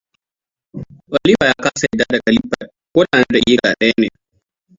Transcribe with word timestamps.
Olivar 1.17 1.47
ya 1.47 1.53
kasa 1.63 1.87
yadda 1.91 2.05
da 2.13 2.19
Khalifat 2.25 2.67
ko 2.93 2.99
da 3.11 3.17
na 3.19 3.25
dakika 3.33 3.67
daya. 3.79 4.09